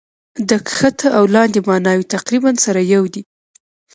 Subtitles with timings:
[0.49, 3.21] د کښته او لاندي ماناوي تقريباً سره يو دي.